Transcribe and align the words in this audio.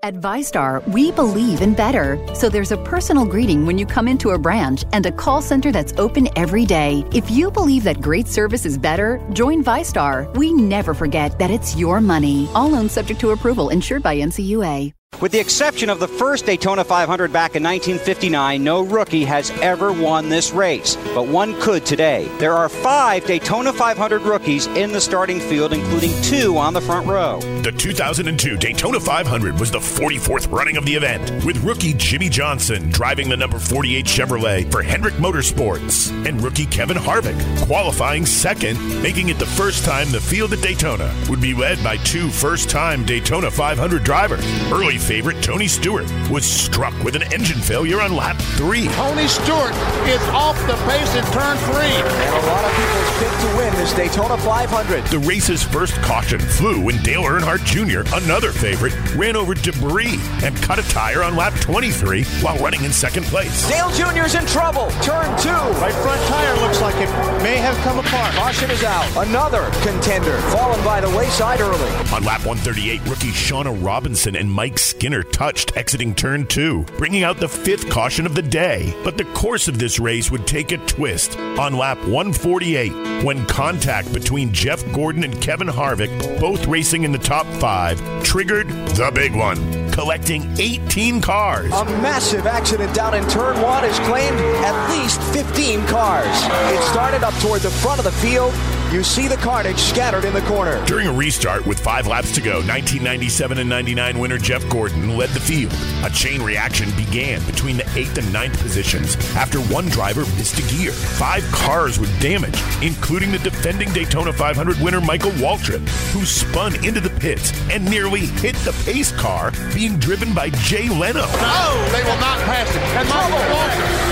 At 0.00 0.14
VyStar, 0.14 0.86
we 0.86 1.10
believe 1.10 1.60
in 1.60 1.74
better. 1.74 2.24
So 2.32 2.48
there's 2.48 2.70
a 2.70 2.76
personal 2.76 3.24
greeting 3.24 3.66
when 3.66 3.78
you 3.78 3.84
come 3.84 4.06
into 4.06 4.30
a 4.30 4.38
branch 4.38 4.84
and 4.92 5.04
a 5.04 5.10
call 5.10 5.42
center 5.42 5.72
that's 5.72 5.92
open 5.98 6.28
every 6.36 6.64
day. 6.64 7.04
If 7.12 7.32
you 7.32 7.50
believe 7.50 7.82
that 7.82 8.00
great 8.00 8.28
service 8.28 8.64
is 8.64 8.78
better, 8.78 9.20
join 9.32 9.64
VyStar. 9.64 10.32
We 10.36 10.52
never 10.52 10.94
forget 10.94 11.36
that 11.40 11.50
it's 11.50 11.74
your 11.74 12.00
money. 12.00 12.48
All 12.54 12.68
loans 12.68 12.92
subject 12.92 13.18
to 13.20 13.30
approval, 13.30 13.70
insured 13.70 14.04
by 14.04 14.16
NCUA. 14.18 14.97
With 15.20 15.32
the 15.32 15.40
exception 15.40 15.90
of 15.90 15.98
the 15.98 16.06
first 16.06 16.46
Daytona 16.46 16.84
500 16.84 17.32
back 17.32 17.56
in 17.56 17.62
1959, 17.64 18.62
no 18.62 18.82
rookie 18.82 19.24
has 19.24 19.50
ever 19.60 19.92
won 19.92 20.28
this 20.28 20.52
race, 20.52 20.94
but 21.12 21.26
one 21.26 21.60
could 21.60 21.84
today. 21.84 22.30
There 22.38 22.52
are 22.52 22.68
five 22.68 23.26
Daytona 23.26 23.72
500 23.72 24.22
rookies 24.22 24.68
in 24.68 24.92
the 24.92 25.00
starting 25.00 25.40
field, 25.40 25.72
including 25.72 26.12
two 26.22 26.56
on 26.56 26.72
the 26.72 26.80
front 26.80 27.08
row. 27.08 27.40
The 27.62 27.72
2002 27.72 28.58
Daytona 28.58 29.00
500 29.00 29.58
was 29.58 29.72
the 29.72 29.80
44th 29.80 30.52
running 30.52 30.76
of 30.76 30.86
the 30.86 30.94
event, 30.94 31.44
with 31.44 31.64
rookie 31.64 31.94
Jimmie 31.94 32.28
Johnson 32.28 32.88
driving 32.90 33.28
the 33.28 33.36
number 33.36 33.58
48 33.58 34.04
Chevrolet 34.06 34.70
for 34.70 34.82
Hendrick 34.82 35.14
Motorsports, 35.14 36.12
and 36.28 36.40
rookie 36.40 36.66
Kevin 36.66 36.96
Harvick 36.96 37.38
qualifying 37.66 38.24
second, 38.24 38.78
making 39.02 39.30
it 39.30 39.38
the 39.40 39.46
first 39.46 39.84
time 39.84 40.12
the 40.12 40.20
field 40.20 40.52
at 40.52 40.62
Daytona 40.62 41.12
would 41.28 41.40
be 41.40 41.54
led 41.54 41.82
by 41.82 41.96
two 41.98 42.30
first 42.30 42.70
time 42.70 43.04
Daytona 43.04 43.50
500 43.50 44.04
drivers. 44.04 44.44
Early 44.70 44.98
favorite 45.08 45.42
Tony 45.42 45.66
Stewart 45.66 46.04
was 46.28 46.44
struck 46.44 46.92
with 47.02 47.16
an 47.16 47.22
engine 47.32 47.58
failure 47.58 48.02
on 48.02 48.14
lap 48.14 48.36
three. 48.58 48.88
Tony 48.88 49.26
Stewart 49.26 49.72
is 50.04 50.20
off 50.36 50.54
the 50.66 50.76
pace 50.84 51.14
in 51.16 51.24
turn 51.32 51.56
three. 51.72 51.96
And 51.96 52.44
a 52.44 52.46
lot 52.46 52.62
of 52.62 52.70
people's 52.76 53.18
pick 53.18 53.32
to 53.40 53.56
win 53.56 53.72
this 53.76 53.94
Daytona 53.94 54.36
500. 54.36 55.06
The 55.06 55.18
race's 55.20 55.62
first 55.62 55.94
caution 56.02 56.38
flew 56.38 56.84
when 56.84 57.02
Dale 57.02 57.22
Earnhardt 57.22 57.64
Jr., 57.64 58.04
another 58.16 58.52
favorite, 58.52 58.92
ran 59.14 59.34
over 59.34 59.54
debris 59.54 60.20
and 60.44 60.54
cut 60.58 60.78
a 60.78 60.82
tire 60.90 61.22
on 61.22 61.36
lap 61.36 61.54
23 61.62 62.24
while 62.42 62.58
running 62.58 62.84
in 62.84 62.92
second 62.92 63.24
place. 63.24 63.66
Dale 63.66 63.88
Jr.'s 63.92 64.34
in 64.34 64.44
trouble. 64.44 64.90
Turn 65.00 65.24
two. 65.40 65.48
Right 65.80 65.94
front 65.94 66.20
tire 66.28 66.54
looks 66.60 66.82
like 66.82 66.96
it 66.96 67.08
may 67.42 67.56
have 67.56 67.78
come 67.78 67.98
apart. 67.98 68.34
Caution 68.34 68.70
is 68.70 68.84
out. 68.84 69.26
Another 69.26 69.70
contender 69.80 70.36
fallen 70.52 70.84
by 70.84 71.00
the 71.00 71.08
wayside 71.16 71.62
early. 71.62 71.90
On 72.12 72.22
lap 72.24 72.44
138, 72.44 73.00
rookie 73.08 73.32
Shawna 73.32 73.72
Robinson 73.82 74.36
and 74.36 74.52
Mike 74.52 74.76
Skinner 74.98 75.22
touched 75.22 75.76
exiting 75.76 76.12
turn 76.12 76.44
two, 76.44 76.82
bringing 76.96 77.22
out 77.22 77.38
the 77.38 77.48
fifth 77.48 77.88
caution 77.88 78.26
of 78.26 78.34
the 78.34 78.42
day. 78.42 78.92
But 79.04 79.16
the 79.16 79.26
course 79.26 79.68
of 79.68 79.78
this 79.78 80.00
race 80.00 80.28
would 80.32 80.44
take 80.44 80.72
a 80.72 80.78
twist 80.86 81.38
on 81.38 81.76
lap 81.76 81.98
148 81.98 83.22
when 83.22 83.46
contact 83.46 84.12
between 84.12 84.52
Jeff 84.52 84.84
Gordon 84.90 85.22
and 85.22 85.40
Kevin 85.40 85.68
Harvick, 85.68 86.40
both 86.40 86.66
racing 86.66 87.04
in 87.04 87.12
the 87.12 87.18
top 87.18 87.46
five, 87.60 88.00
triggered 88.24 88.66
the 88.68 89.12
big 89.14 89.36
one, 89.36 89.88
collecting 89.92 90.42
18 90.58 91.20
cars. 91.20 91.72
A 91.72 91.84
massive 91.84 92.48
accident 92.48 92.92
down 92.92 93.14
in 93.14 93.22
turn 93.28 93.62
one 93.62 93.84
has 93.84 94.00
claimed 94.00 94.36
at 94.64 94.90
least 94.90 95.22
15 95.32 95.86
cars. 95.86 96.26
It 96.26 96.82
started 96.90 97.22
up 97.22 97.34
toward 97.34 97.60
the 97.60 97.70
front 97.70 98.00
of 98.00 98.04
the 98.04 98.10
field. 98.10 98.52
You 98.90 99.04
see 99.04 99.28
the 99.28 99.36
carnage 99.36 99.78
scattered 99.78 100.24
in 100.24 100.32
the 100.32 100.40
corner. 100.42 100.82
During 100.86 101.08
a 101.08 101.12
restart 101.12 101.66
with 101.66 101.78
five 101.78 102.06
laps 102.06 102.34
to 102.36 102.40
go, 102.40 102.54
1997 102.54 103.58
and 103.58 103.68
99 103.68 104.18
winner 104.18 104.38
Jeff 104.38 104.66
Gordon 104.70 105.14
led 105.14 105.28
the 105.30 105.40
field. 105.40 105.74
A 106.06 106.10
chain 106.10 106.40
reaction 106.40 106.90
began 106.96 107.44
between 107.44 107.76
the 107.76 107.86
eighth 107.96 108.16
and 108.16 108.32
ninth 108.32 108.58
positions 108.58 109.16
after 109.36 109.58
one 109.60 109.88
driver 109.88 110.22
missed 110.38 110.58
a 110.58 110.74
gear. 110.74 110.92
Five 110.92 111.44
cars 111.52 111.98
were 111.98 112.06
damaged, 112.18 112.62
including 112.82 113.30
the 113.30 113.38
defending 113.40 113.92
Daytona 113.92 114.32
500 114.32 114.80
winner 114.80 115.02
Michael 115.02 115.32
Waltrip, 115.32 115.86
who 116.12 116.24
spun 116.24 116.74
into 116.82 117.00
the 117.00 117.10
pits 117.20 117.52
and 117.70 117.84
nearly 117.84 118.24
hit 118.40 118.56
the 118.64 118.72
pace 118.86 119.12
car 119.12 119.52
being 119.74 119.98
driven 119.98 120.32
by 120.32 120.48
Jay 120.64 120.88
Leno. 120.88 121.26
No, 121.26 121.88
they 121.92 122.02
will 122.04 122.20
not 122.20 122.40
pass 122.48 122.70
it. 122.74 122.80
And 122.96 123.06
Michael 123.10 123.38
Waltrip. 123.52 124.08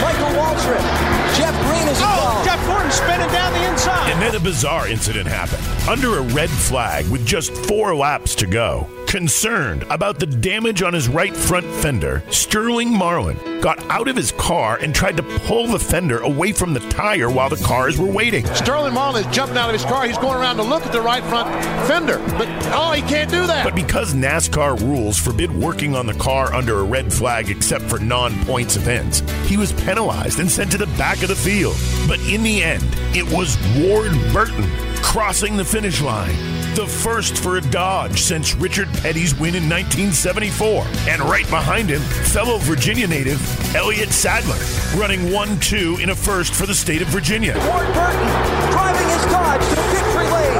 Michael 0.00 0.40
Waltrip. 0.40 1.19
Jeff 1.36 1.54
Green 1.66 1.88
is 1.88 2.00
oh, 2.02 2.10
involved. 2.10 2.40
Oh, 2.40 2.44
Jeff 2.44 2.66
Gordon 2.66 2.90
spinning 2.90 3.28
down 3.32 3.52
the 3.52 3.70
inside. 3.70 4.10
And 4.10 4.20
then 4.20 4.34
a 4.34 4.40
bizarre 4.40 4.88
incident 4.88 5.26
happened. 5.26 5.62
Under 5.88 6.18
a 6.18 6.22
red 6.34 6.50
flag 6.50 7.08
with 7.08 7.24
just 7.26 7.52
four 7.66 7.94
laps 7.94 8.34
to 8.36 8.46
go, 8.46 8.86
concerned 9.10 9.82
about 9.90 10.20
the 10.20 10.26
damage 10.26 10.82
on 10.82 10.94
his 10.94 11.08
right 11.08 11.34
front 11.34 11.66
fender, 11.66 12.22
Sterling 12.30 12.96
Marlin 12.96 13.36
got 13.60 13.80
out 13.90 14.06
of 14.06 14.14
his 14.14 14.30
car 14.30 14.78
and 14.80 14.94
tried 14.94 15.16
to 15.16 15.22
pull 15.40 15.66
the 15.66 15.80
fender 15.80 16.20
away 16.20 16.52
from 16.52 16.74
the 16.74 16.80
tire 16.90 17.28
while 17.28 17.48
the 17.48 17.56
cars 17.56 17.98
were 17.98 18.06
waiting. 18.06 18.46
Sterling 18.54 18.94
Marlin 18.94 19.26
is 19.26 19.34
jumping 19.34 19.56
out 19.56 19.68
of 19.68 19.72
his 19.72 19.84
car. 19.84 20.06
He's 20.06 20.16
going 20.16 20.38
around 20.38 20.58
to 20.58 20.62
look 20.62 20.86
at 20.86 20.92
the 20.92 21.00
right 21.00 21.24
front 21.24 21.48
fender. 21.88 22.18
But, 22.38 22.46
oh, 22.72 22.92
he 22.92 23.02
can't 23.02 23.28
do 23.28 23.48
that. 23.48 23.64
But 23.64 23.74
because 23.74 24.14
NASCAR 24.14 24.80
rules 24.80 25.18
forbid 25.18 25.50
working 25.50 25.96
on 25.96 26.06
the 26.06 26.14
car 26.14 26.54
under 26.54 26.78
a 26.78 26.84
red 26.84 27.12
flag 27.12 27.50
except 27.50 27.86
for 27.86 27.98
non 27.98 28.32
points 28.44 28.76
events, 28.76 29.28
he 29.44 29.56
was 29.56 29.72
penalized 29.72 30.38
and 30.38 30.48
sent 30.48 30.70
to 30.70 30.78
the 30.78 30.86
back 30.96 31.20
of 31.22 31.28
the 31.28 31.34
field. 31.34 31.76
But 32.06 32.20
in 32.20 32.44
the 32.44 32.62
end, 32.62 32.84
it 33.12 33.24
was 33.24 33.58
Ward 33.76 34.12
Burton 34.32 34.70
crossing 35.02 35.56
the 35.56 35.64
finish 35.64 36.00
line. 36.00 36.59
The 36.74 36.86
first 36.86 37.38
for 37.38 37.56
a 37.56 37.60
Dodge 37.60 38.22
since 38.22 38.54
Richard 38.54 38.88
Petty's 39.02 39.34
win 39.34 39.56
in 39.56 39.68
1974. 39.68 40.86
And 41.10 41.20
right 41.22 41.48
behind 41.50 41.90
him, 41.90 42.00
fellow 42.00 42.58
Virginia 42.58 43.08
native 43.08 43.40
Elliott 43.74 44.10
Sadler, 44.10 44.56
running 44.98 45.32
1 45.32 45.58
2 45.58 45.98
in 46.00 46.10
a 46.10 46.14
first 46.14 46.54
for 46.54 46.66
the 46.66 46.74
state 46.74 47.02
of 47.02 47.08
Virginia. 47.08 47.54
Ward 47.66 47.92
Burton 47.92 48.26
driving 48.70 49.08
his 49.10 49.24
Dodge 49.26 49.66
to 49.68 49.82
victory 49.90 50.30
lane. 50.30 50.54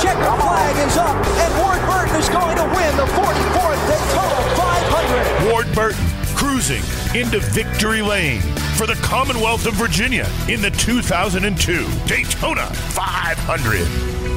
Checker 0.00 0.36
flag 0.40 0.76
is 0.86 0.96
up, 0.96 1.16
and 1.16 1.52
Ward 1.58 1.82
Burton 1.90 2.14
is 2.14 2.28
going 2.28 2.56
to 2.56 2.64
win 2.64 2.96
the 2.96 3.06
44th 3.10 3.82
Daytona 3.90 4.38
500. 4.56 5.52
Ward 5.52 5.66
Burton 5.74 6.06
cruising 6.36 6.82
into 7.18 7.40
victory 7.40 8.02
lane 8.02 8.40
for 8.78 8.86
the 8.86 8.94
Commonwealth 9.02 9.66
of 9.66 9.74
Virginia 9.74 10.30
in 10.48 10.62
the 10.62 10.70
2002 10.70 11.86
Daytona 12.06 12.66
500. 12.94 14.35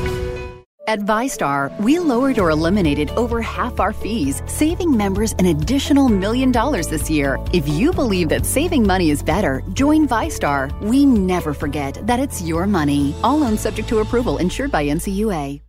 At 0.89 1.01
VyStar, 1.01 1.69
we 1.79 1.99
lowered 1.99 2.39
or 2.39 2.49
eliminated 2.49 3.11
over 3.11 3.43
half 3.43 3.79
our 3.79 3.93
fees, 3.93 4.41
saving 4.47 4.97
members 4.97 5.33
an 5.33 5.45
additional 5.45 6.09
million 6.09 6.51
dollars 6.51 6.87
this 6.87 7.11
year. 7.11 7.37
If 7.53 7.69
you 7.69 7.93
believe 7.93 8.27
that 8.29 8.43
saving 8.43 8.87
money 8.87 9.11
is 9.11 9.21
better, 9.21 9.61
join 9.73 10.07
VyStar. 10.07 10.73
We 10.81 11.05
never 11.05 11.53
forget 11.53 11.99
that 12.07 12.19
it's 12.19 12.41
your 12.41 12.65
money. 12.65 13.13
All 13.23 13.37
loans 13.37 13.59
subject 13.59 13.87
to 13.89 13.99
approval, 13.99 14.37
insured 14.37 14.71
by 14.71 14.83
NCUA. 14.87 15.61